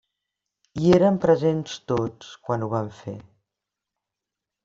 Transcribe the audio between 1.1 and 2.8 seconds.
presents tots, quan ho